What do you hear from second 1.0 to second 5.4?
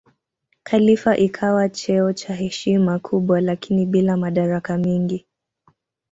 ikawa cheo cha heshima kubwa lakini bila madaraka mengi.